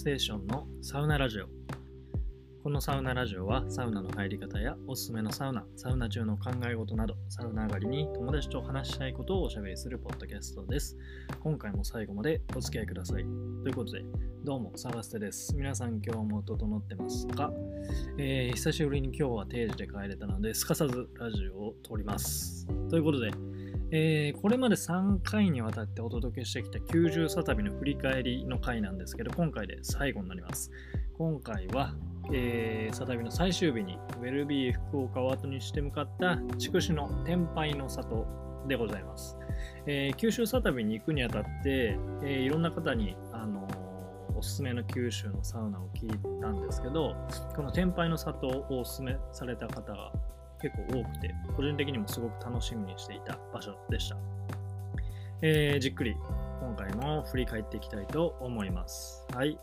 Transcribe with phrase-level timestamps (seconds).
[0.00, 1.44] ステーションのサウナラジオ。
[2.62, 10.96] このサウナラジオはサウナの入り方やおすすめのサウナ、サウナ中の考え事など、サウナ上がりに友達と話したいことをおしゃべりするポッドキャストです。
[11.40, 13.24] 今回も最後までお付き合いください。
[13.24, 14.02] ということで、
[14.42, 15.54] どうも、サガステです。
[15.54, 17.52] 皆さん今日も整ってますか、
[18.16, 22.66] えー、久しぶりに今日は定時で帰れたので、すかさずラジオを撮ります。
[22.88, 23.32] ということで、
[23.92, 30.70] えー、これまで3回にわたってお届けしてきた90サタビの振り返りの回なんですけど、今回で最後になります。
[31.18, 31.94] 今回は、
[32.32, 38.26] えー、サタビの最終日にウェルビー福岡を後にして向かった筑紫の天杯の里
[38.68, 39.36] でございます。
[39.86, 43.66] えー、九州サタビに行くにあたって、えー、いろんな方に、あの、
[44.36, 47.16] おすすめの九州のサウナを聞いたんですけど、
[47.56, 50.12] この天杯の里をおすすめされた方が
[50.60, 54.16] 結構多くて、個人的にもすごく楽しみにしていた場所でした。
[55.42, 56.14] えー、じっくり
[56.60, 59.26] 今回も振り返っていきたいと思います。
[59.34, 59.58] はい。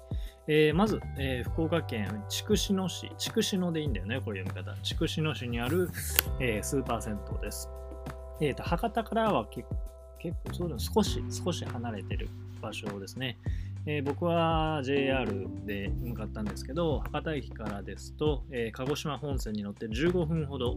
[0.48, 4.76] えー、まず、えー、福岡県筑紫野市、筑紫野でいいんだよね、こういう読み方。
[4.82, 5.90] 筑紫野市にある、
[6.40, 7.70] えー、スーパー銭湯です。
[8.40, 12.30] えーと、博多からは結構そうだ少し、少し離れてる
[12.62, 13.38] 場所ですね。
[13.90, 15.26] えー、僕は JR
[15.66, 20.76] で向かったんですけど、博多駅からですと、えー、鹿児島本線に乗って15分ほど、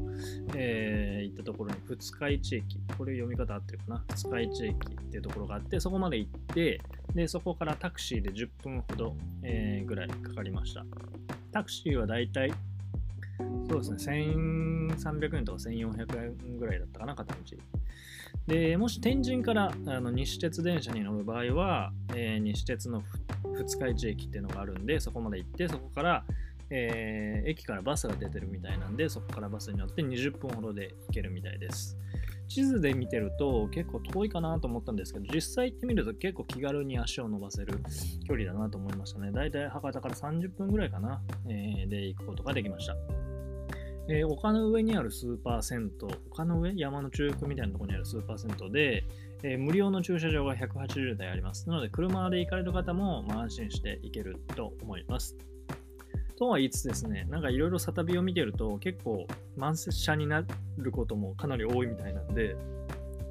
[0.55, 4.79] えー、行ったところに二日市駅、これ読み方合ってるかな、二日市駅っ
[5.11, 6.81] ていうところがあって、そこまで行って、
[7.13, 10.87] でそこからタクシーで10分ほど、えぐらいかかりました。
[11.51, 12.53] タクシーはだいたい
[13.69, 14.23] そうですね、
[14.97, 17.41] 1300円とか1400円ぐらいだったかな、片道。
[18.47, 23.03] でもし天神からあの西鉄電車に乗る場合は、えー、西鉄の
[23.57, 26.25] 二日市駅っていうのがあるんで、そこまで行って、そこから、
[26.71, 31.97] えー、駅からバスが出てるみたいなんで、そこからバスに乗って20分ほどで行けるみたいです。
[32.49, 37.79] 地図で見てると結構遠いかなと思ったんですけど、実際行ってみると結構気軽に足を伸ばせる
[38.27, 39.31] 距離だなと思いましたね。
[39.31, 42.97] だいたい博多から30分ぐらいかな、えー、で行くことができました。
[44.13, 49.05] えー、丘の上にあるスーパー銭湯、丘の上山の中腹みたいなところにあるスーパー銭湯で、
[49.45, 51.69] えー、無料の駐車場が180台あります。
[51.69, 55.37] なので、車で行かれる方も、まあ、安心して行けると思います。
[56.37, 60.45] とは言いつつですね、なんかいろいろサタビを見てると、結構満車にな
[60.77, 62.57] ることもかなり多いみたいなんで、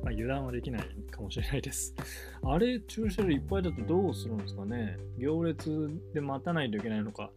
[0.03, 1.93] まあ、油断はできないかもしれないです。
[2.43, 7.31] あれ、駐車場いっぱいだとどうするんですかね行列で待たないといけないのか、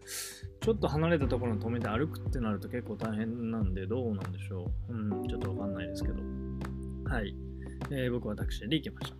[0.60, 4.92] ちょっと離れたところに止めて歩くってなると結構大変なんで、どうなんでしょう。
[4.92, 6.14] うん、ちょっとわかんないですけど。
[7.08, 7.34] はい。
[7.90, 9.16] えー、僕はタクシーで行きました。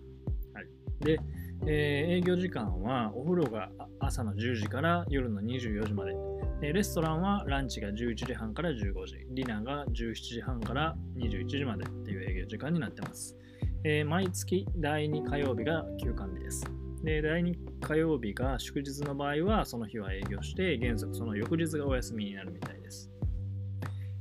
[0.59, 0.67] はい。
[1.05, 1.19] で、
[1.65, 3.69] えー、営業時間はお風呂が
[3.99, 6.13] 朝の10時から夜の24時まで。
[6.61, 13.35] レストランはランチが11時半から15時、ディナーが17時半から21時までっていう営業時間になってます。
[13.83, 16.63] えー、毎月第2火曜日が休館日です。
[17.03, 23.11] で、第2火曜日が祝日の場合は、その日は営業して、原則その翌日がお休みになるみたいです。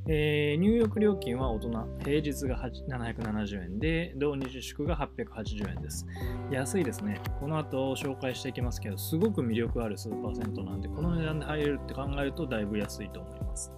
[0.08, 2.58] えー、入浴料金は大人、平日が
[2.88, 6.06] 770円で、同日祝が880円です。
[6.50, 7.20] 安いですね。
[7.38, 13.72] この後紹介していきますけど、すごく魅力あるスーパー銭湯なんで、この値段で入れるって考えるとだいぶ安いと思います。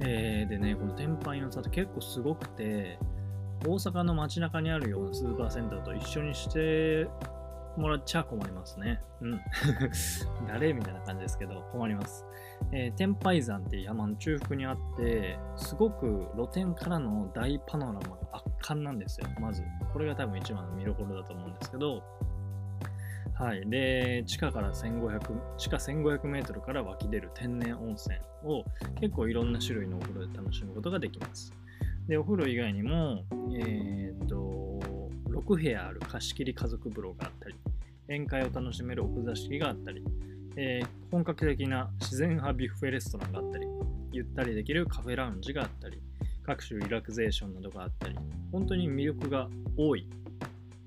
[0.00, 2.98] えー、でね、この天板の差って結構すごくて、
[3.64, 7.06] 大阪の街中にあるようなスーパーセンターと一緒にして
[7.76, 9.00] もらっちゃ困りますね。
[9.20, 9.40] うん。
[10.48, 12.26] 誰みたいな感じですけど、困ります。
[12.72, 19.62] えー、天拝山っていう山の中腹にあって、すごく露天からの大パノラマが圧巻なんですよ、まず。
[19.92, 22.02] これが多分一番の見どころだと思うんですけど、
[23.34, 23.68] はい。
[23.68, 28.64] で、地下から1500、地下1500メートルから湧き出る天然温泉を
[29.00, 31.52] 結構いろんな種類のお風呂で楽しむことができます。
[32.08, 33.24] で、お風呂以外にも、
[33.56, 34.36] えー、っと、
[35.32, 37.54] 6部屋ある貸し切り家族風呂があったり、
[38.08, 40.04] 宴会を楽しめる奥座敷があったり、
[40.56, 43.66] えー、本格的な自然派ビュッフェレストランがあったり、
[44.12, 45.98] ゆったりできるカフェラウンジがあったり、
[46.44, 48.16] 各種リラクゼーションなどがあったり、
[48.50, 50.06] 本当に魅力が多い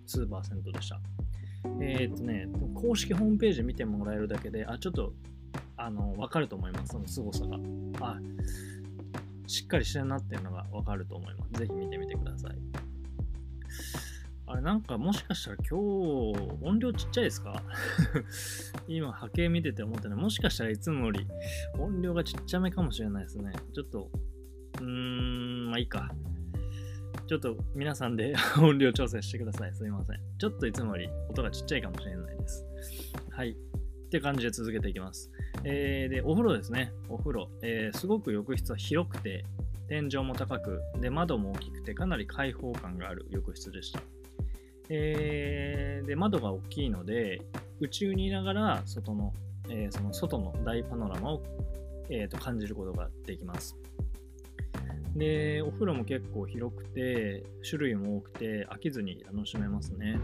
[0.06, 1.00] スーパー銭湯でした。
[1.82, 5.14] えー、っとね、公式ホームページ見てもらえるだけで、あ、ちょっと、
[5.78, 7.58] あの、わかると思います、その凄さが。
[8.02, 8.20] あ、
[9.48, 11.60] しっかりしてるなっていうのがわかると思います。
[11.60, 12.58] ぜひ見てみてください。
[14.48, 17.64] あれ、なんかもしかしたら今日、音量ちっちゃいですか？
[18.88, 20.18] 今、波形見てて思ってない。
[20.18, 21.28] もしかしたらいつもより
[21.80, 23.52] 音量がちっちゃめかもしれないですね。
[23.74, 24.12] ちょっと、
[24.80, 26.14] うーん、まあいいか。
[27.28, 29.74] ちょっと皆さんで 音量調整してください。
[29.74, 30.20] すいません。
[30.38, 32.64] ちょっといつもより音がちっちゃいかもしれないです。
[33.32, 33.52] はい。
[33.52, 33.56] っ
[34.10, 35.32] て感じで続けていきます。
[35.64, 36.94] えー、で、お風呂ですね。
[37.10, 37.50] お風呂。
[37.64, 39.44] えー、すごく浴室は広くて、
[39.88, 44.02] 天井も高く、で、窓も大きくて、かなり開放感がある浴室でした。
[44.90, 47.42] えー、で、窓が大きいので、
[47.80, 49.34] 宇宙にいながら外の、
[49.70, 51.44] えー、その外の大パノラマを、
[52.10, 53.76] えー、と感じることができます。
[55.16, 60.20] で、お風呂も結構広くて、種類も多くて、飽きずに楽しめますね。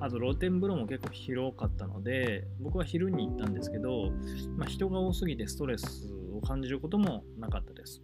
[0.00, 4.12] あと、露天風呂も結構広かったので、僕は昼に行ったんですけど、
[4.56, 8.02] まあ、人が多すぎてストレスを感じることもなかったです。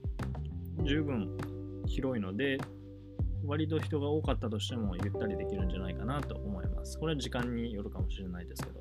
[0.84, 1.36] 十分
[1.86, 2.58] 広いので、
[3.44, 6.98] 割と人が多かったとしてもゆったりできるんじゃないかなと思います。
[6.98, 8.80] これは時間によるかもしれないですけど。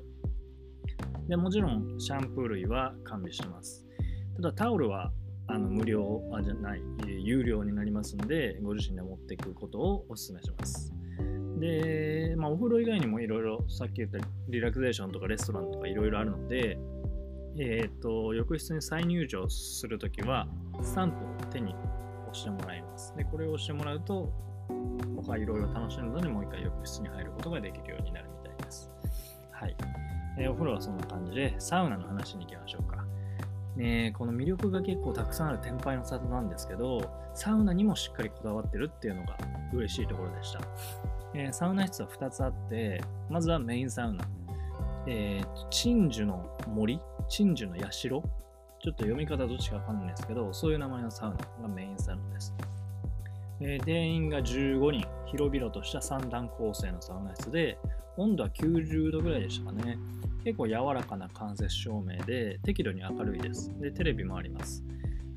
[1.28, 3.86] でもちろん、シャンプー類は完備してます。
[4.36, 5.12] ただタオルは
[5.46, 6.82] あの無料あじゃない、
[7.22, 10.92] 有料になりますので、ご自身で持っていくことをお勧めします。
[11.58, 14.18] で、まあ、お風呂以外にもいろいろ、さっき言った
[14.48, 16.78] リラクゼーションとかレストランとかいろいろあるので、
[17.58, 20.48] えっ、ー、と、浴室に再入場するときは、
[20.82, 21.16] スタンプ
[21.46, 23.14] を手に押してもらいます。
[23.16, 24.32] で、これを押してもらうと、
[25.22, 28.90] 他いろいろ楽しむのにもう一回浴室に入ることができるようになるみたいです。
[29.50, 29.76] はい。
[30.38, 33.04] えー、お風呂はそんな感じで、サウナの話に行きましょうか。
[33.76, 37.00] ね、この魅力が結構たくさんある天敗の里なんですけど、
[37.34, 39.36] サウナにもしっかりこだわってるっていうのが
[39.72, 40.60] 嬉しいところでした。
[41.34, 44.24] えー、サウナ室は2つあって、まずはメインサウナ。
[45.06, 47.00] えー、鎮守の森？
[47.28, 48.08] 鎮守の社？
[48.10, 48.22] ちょっ
[48.82, 52.54] と読み方どっちかわかんないですけど、そういう名前のサウナがメインサウナです。
[53.60, 57.78] えー、定員が15人、広々とした3段構成のサウナ室で、
[58.16, 59.98] 温度は90度ぐらいでしたかね。
[60.44, 63.70] 結構柔らかな間接照明で適度に明るいです。
[63.78, 64.82] で、テレビもあります。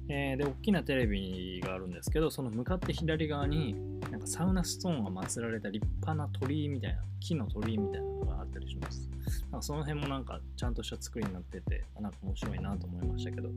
[0.09, 3.75] えー、で、大きなテレビがあるんですけど、その向かって左側に
[4.09, 9.09] なんかサウナストーンが祀られた立派な鳥居みたいな、木の鳥居みたいなのがあったりします。
[9.51, 13.49] なんかその辺もなんかちゃんとした作りになってて、なんか面白いなと思いましたけど。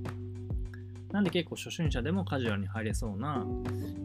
[1.17, 3.43] なんで結構初心者でもカジュアルに入れそうな、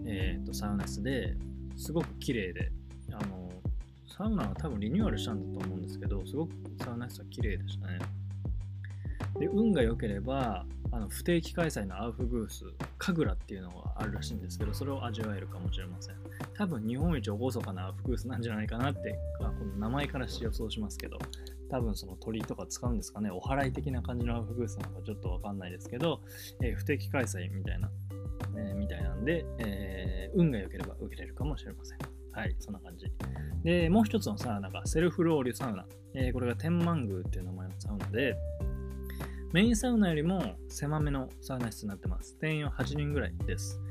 [0.05, 1.35] えーと、サウナ室で
[1.75, 2.71] すごく綺麗で、
[3.11, 3.51] あの
[4.07, 7.99] サウナは多分リニューアルしたんだと思うんですけど、すごくサウナ室は綺麗でしたね。
[9.41, 12.65] で、運が良ければ、あの不定期開催のアウフグース、
[12.97, 16.15] 神楽っていうのがあるらしいんですけど、それを味わえるかもしれません。
[16.53, 21.17] 多分日本一厳かなアウフグースなんじゃないかなって、この名前からして予想しますけど、
[21.69, 26.21] 多分その鳥とか使うんですかね、お祓い的な感じのアウフグースなのかちょっとわかんないですけど、
[26.61, 27.89] えー、不定期開催みたいな、
[28.57, 31.97] えー、みたいなんで、えー、運が良ければ受けれるかもしれません。
[32.33, 33.05] はい、そんな感じ。
[33.63, 35.85] で、もう一つのサウナがセルフローリュサウナ。
[36.13, 38.35] えー、これが天満宮っていう名前のサウナで、
[39.53, 42.37] メインサウナよりも狭めのサウナ室になってます。
[42.39, 43.81] 店員は8人ぐらいです。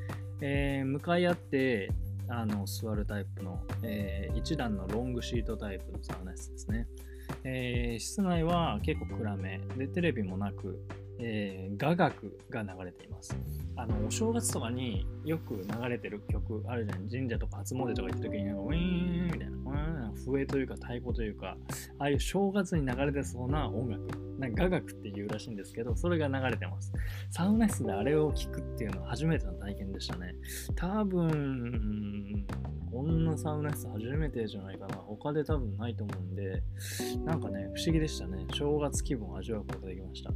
[0.41, 1.93] えー、向かい合って
[2.29, 6.87] あの座るタイプの、えー、1段のロングシートタイプのサウナ室ですね。
[7.45, 10.81] えー、室内は結構暗めでテレビもなく、
[11.23, 13.37] えー、雅楽が流れています。
[13.77, 17.09] あの、お正月とかによく流れてる曲あるじゃん。
[17.09, 21.57] 神社とか初詣とか行った時に、ウィーンみたいな、笛というか太鼓というか、
[21.99, 24.01] ああいう正月に流れてそうな音楽、
[24.39, 26.93] なんか雅楽っていうらしいんですけど、それが流れてます。
[27.31, 30.35] サウナ室であれを聴くっていうのは初めての体験でしたね。
[30.75, 32.47] 多分、
[32.91, 34.97] こんなサウナ室初めてじゃないかな。
[34.97, 36.63] 他で多分ないと思うんで、
[37.25, 38.47] なんかね、不思議でしたね。
[38.53, 40.33] 正月気分を味わうことができました。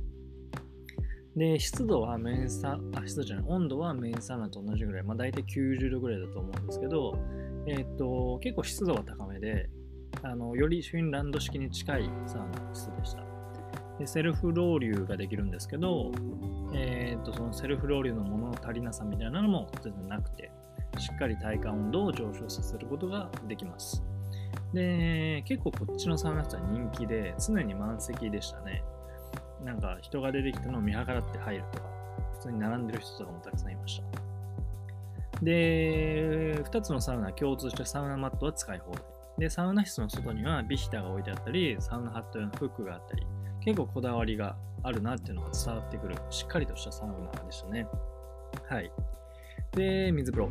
[1.37, 7.19] で、湿度はメンサ、あ、湿度じゃない、温度はメンサウナと同じぐらい、まあ大体90度ぐらいだと思うんですけど、
[7.67, 9.69] えっ、と、結構湿度は高めで、
[10.23, 13.25] あの、よりフィンランド式に近いサウナ室でした。
[13.99, 16.13] で、セルフロウリュができるんですけど、
[16.73, 20.53] えっ、と、そのセルフロウリュの物の足りなさみたいなのも全然なくて、
[20.99, 24.05] しっかり体感温度を上昇させることができます。
[24.73, 28.85] で、結構こっちのサウナ室は人気で、常に満席でしたね。
[29.65, 31.89] なんか人が出てきたのを見計らって入るとか、
[32.35, 34.25] 普通に並んでる人とかもたくさんいました。
[35.43, 39.03] で、2つのサウナ共通したサウナマットは使い放題。
[39.39, 43.27] で、サウナ室の外にはビヒタが置いてあったり、サウナハット用のフックがあったり、
[43.65, 47.87] 結構こだわりがあるなっていうのが伝わってくる、しっかりとしたサウナでしたね。
[48.69, 48.93] はい。
[49.75, 50.51] で、水風呂。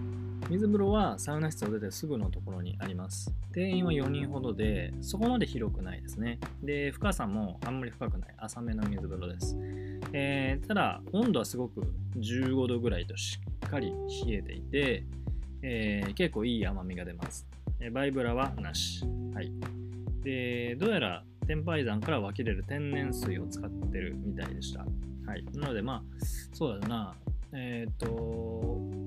[0.50, 3.34] 水風呂はサウナ室を出てすぐのところにあります。
[3.53, 6.39] 定員は4人ほどで、そこまで広くないですね。
[6.62, 9.56] で、深さもあんまり深くない、浅めの水風呂です。
[10.12, 11.82] えー、ただ、温度はすごく
[12.18, 13.94] 15度ぐらいとしっかり
[14.27, 15.06] 冷えていて、
[15.62, 17.48] えー、結構いい甘みが出ます。
[17.80, 19.06] えバイブラはなし。
[19.34, 19.51] はい。
[20.24, 24.82] で、どうやら天拝山から湧き出る天然水を使ってるみたいでした。
[25.25, 25.46] はい。
[25.53, 26.03] なので、まあ、
[26.53, 27.15] そうだな。
[27.53, 29.03] えっ、ー、と、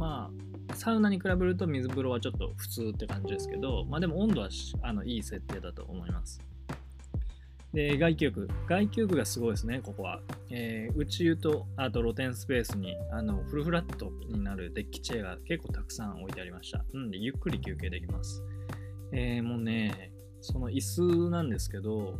[0.00, 0.30] ま
[0.70, 4.48] あ、サウナに比べると水風呂はちょっと普通って感じですけど、まあでも温度は
[4.80, 6.40] あのいい設定だと思います。
[7.74, 8.48] で、外気浴。
[8.66, 10.22] 外気浴がすごいですね、ここは。
[10.48, 16.82] えー、内湯と、あと露天スペースに、あの、フルフラットになるデッキチェアが結構たくさん置いてありました。
[16.94, 18.42] うんで、ゆっくり休憩できます。
[19.12, 22.18] えー、もうね、その椅子なんですけど、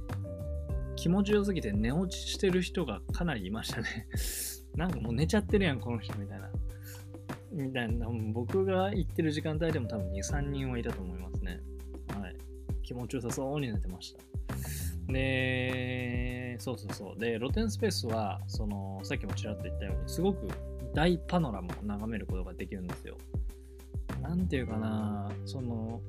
[0.96, 4.06] 気持ちよすぎて寝落ちしてる人がかなりいましたね
[4.76, 6.50] なんかもう寝ちゃってるやん、この人みたいな。
[7.50, 11.60] みたいな、僕が行ってる時間帯でも多分2、3人はいたと思いますね。
[12.18, 12.36] はい。
[12.82, 14.20] 気持ちよさそうに寝てました。
[15.12, 17.18] で、そうそうそう。
[17.18, 20.48] で、露天スペースは、その、さっきもちらっと言ったように、すごく
[20.94, 23.16] 大パノラマを眺めることができるんですよ。
[24.22, 26.00] なんていうかな、その、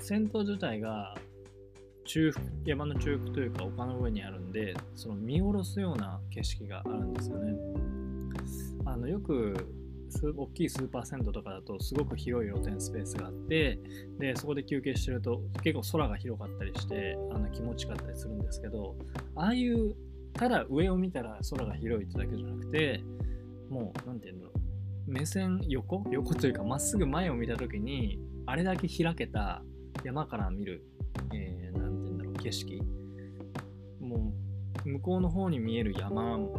[0.00, 1.16] 戦闘自体が
[2.04, 7.54] 中腹、山の中腹というか丘の上にあるんで、その見下ろすような景色があるんですよね。
[8.84, 9.56] あのよく
[10.24, 13.78] 大きいスーパー銭湯とかだとすごく広い露天スペースがあって
[14.18, 18.96] でそこで休憩してると結構空が広かったりしてあの気持ちよかったりするんですけど
[19.34, 19.94] ああいう
[20.32, 23.02] ただ上を見たら空が広いってだけじゃなくて
[23.70, 25.10] もう何て言うんだろう。
[25.10, 26.04] 目線横？
[26.10, 29.62] 横というかまっすぐ前を見た時にあれだけ開けた
[30.04, 30.84] 山から見る
[31.30, 32.82] 何、えー、て言うんだろう景色。
[34.00, 34.32] も
[34.84, 36.54] う向こうの方に見える山も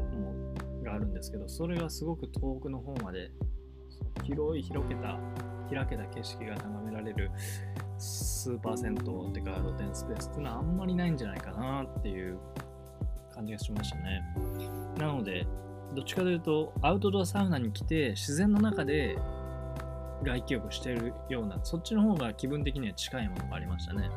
[0.88, 3.32] があるんですけどそれがすごく遠くの方まで
[4.24, 5.20] 広い広げた
[5.70, 7.29] 開けた景色が眺められる
[7.98, 12.38] スーパー銭湯ってか露天スペースっていうのはあんまりないんじゃないかなっていう
[13.34, 14.22] 感じがしましたね。
[14.98, 15.46] なので
[15.96, 19.17] どっちかというとアウトドアサウナに来て自然の中で
[20.24, 24.10] 外気浴してるようなそっちの方が気分的には近いものがありましたね。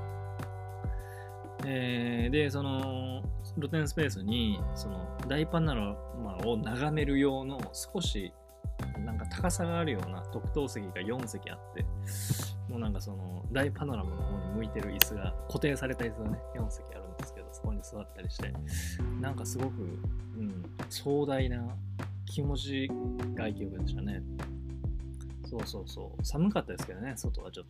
[1.64, 3.22] えー、でその
[3.58, 8.32] 露天スペースにその大パノラマを眺める用の少し
[9.04, 11.84] なんか高さがあるような特等席が4席あって
[12.68, 18.52] もうなんかその大パノラマの方に向いてる椅子が固定された椅子がね4席あるんですけどそこに座ったりして
[19.20, 19.82] なんかすごく、
[20.38, 21.62] うん、壮大な
[22.26, 22.90] 気持ち
[23.34, 24.22] 外気浴でしたね。
[25.50, 26.24] そうそうそう。
[26.24, 27.66] 寒かったですけどね外はちょっ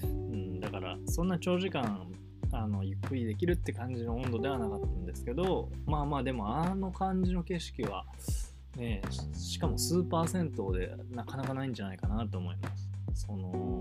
[0.00, 2.06] と、うん、だからそんな長時間
[2.54, 8.04] あのゆっくりできるって感じの温度ではなかったんですけどまあまあでもあの感じの景色は
[8.76, 9.02] ね
[9.36, 12.94] しかもスーパー銭湯でなかなかないんじゃないかなと思います。
[13.14, 13.80] その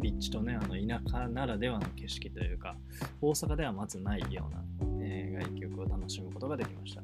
[0.00, 2.74] 立地とねあの田舎ならではの景色というか
[3.20, 4.62] 大阪ではまずないような、
[5.02, 7.02] えー、外気浴を楽しむことができました、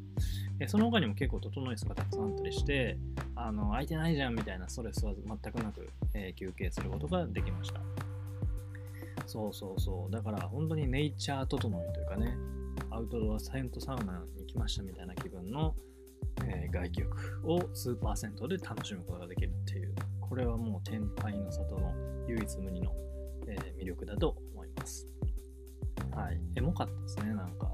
[0.61, 2.97] え、その他にも結構整い椅子がたくさんあったりして
[3.37, 8.08] あの空いてないじゃんみたいなストレスは全くなく、えー、休憩することができました。
[9.27, 10.11] そうそうそう。
[10.11, 12.37] だから本当にネイチャー整いというかね、
[12.91, 15.75] アウトドアサイエントサウナに来ましたみたいな気分の、
[16.45, 21.95] えー、外気浴をスーパー銭湯で楽しむことができるっていう、これはもう天杯の里の
[22.27, 22.93] 唯一無二の、
[23.47, 25.07] えー、魅力だと思います。
[26.15, 26.41] はい。
[26.57, 27.73] エモかったですね、なんか。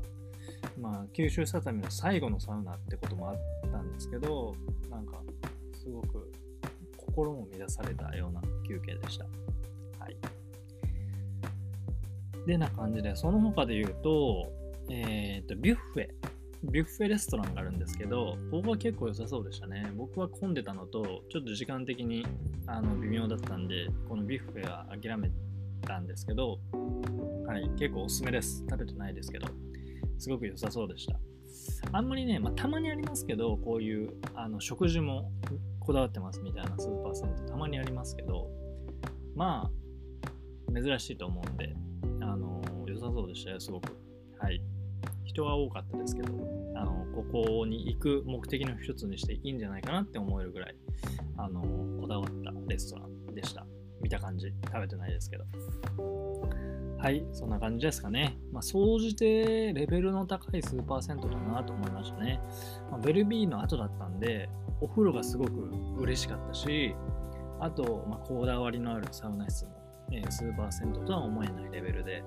[0.81, 3.37] まあ、九州サタミの最後のサウナってこともあっ
[3.71, 4.55] たんですけど、
[4.91, 5.21] なんか、
[5.75, 6.33] すごく
[6.97, 9.27] 心も乱されたような休憩でした。
[9.99, 10.17] はい。
[12.47, 14.53] でな感じで、その他で言うと、
[14.91, 16.09] えっ、ー、と、ビュッフェ。
[16.71, 19.91] ビュッフェレストランがあるんですけど、ここは結構良さそうでしたね。
[19.97, 22.27] 僕は混んでたのと、ちょっと時間的に
[22.67, 25.31] あの微妙だったんで、このビュッフェは諦め
[25.83, 26.59] たんですけど、
[27.47, 28.65] はい、結構おすすめです。
[28.69, 29.49] 食べてないですけど、
[30.19, 31.19] すごく良さそうでした。
[31.93, 35.31] あんまりね、まあ、たまにありますけど、こういうあの食事も
[35.81, 38.49] こだわってますみたいなスーパーセントたまにありますけど、
[39.35, 41.75] まあ、珍しいと思うんで、
[43.05, 43.97] さそうでしたよ、すごく。
[44.39, 44.63] はい。
[45.25, 46.33] 人は多かったですけど、
[46.75, 50.77] あのここに行く目的の一つにしていいんじゃないかなって思えるぐらい、
[51.37, 51.63] あの
[52.01, 53.67] こだわったレストランでした。
[54.01, 55.45] 見た感じ、食べてないですけど。
[56.99, 58.39] はい、そんな感じですかね。
[58.51, 62.41] まあ、総じてレベルの高いスーパー銭湯だなと思いましたね。
[62.91, 64.49] まあ、ベルビーの後だったんで、
[64.81, 65.51] お風呂がすごく
[65.99, 66.95] 嬉しかったし、
[67.61, 72.23] あと、まあ、こだわりのあるサウナ室もえー、スーパー銭湯とは思えないレベルで、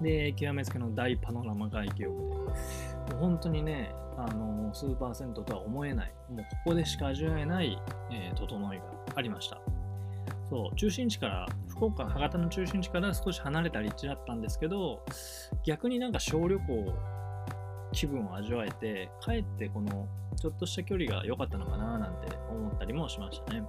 [0.00, 2.44] で、極めつけの大パノラマ外気浴で、も
[3.12, 7.78] う本当にね、あのー、スーパー銭湯とは思えない、もうここでしか味わえない、
[8.10, 9.60] えー、整いがありました。
[10.48, 15.04] そう、中心地から、福岡、博多の中心地から少し離れた立地だったんですけど、
[15.64, 16.94] 逆になんか小旅行
[17.92, 23.62] 気分を味わえて、かえってこのちょっとした距離が良かったのかななんて思ったりもしましたね。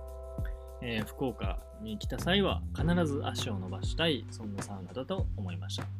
[0.81, 5.98] えー、福岡に来た際は必ず足を伸ばしたい、そんなサウナだと思いました。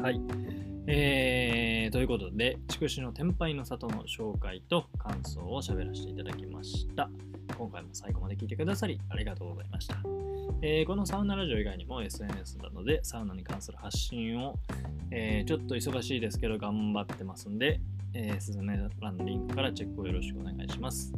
[0.00, 0.20] はい。
[0.86, 7.10] えー、ということで、筑紫の天杯の里の紹介と感想を喋らせていただきました。
[7.58, 9.96] 今回も最後まで聞いてくださりありがとうございました。
[10.62, 14.58] えー、このサウナラジオ以外にも SNS などでサウナに関する発信を、
[15.10, 17.78] えー、ちょっと忙しいですけど頑張ってますんで、
[18.14, 21.12] えー、すずめ欄のリンクからチェックをよろしくお願いします。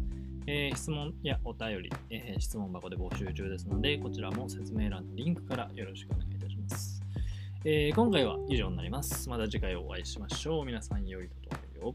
[0.49, 6.32] えー、質問やお便り、えー、質問箱で募集中ですので、こちらも説明欄のリンクからよろしくお願いします。
[7.65, 9.29] えー今回は以上になります。
[9.29, 10.65] また次回お会いしましょう。
[10.65, 11.35] 皆さん良いこ
[11.81, 11.95] とを。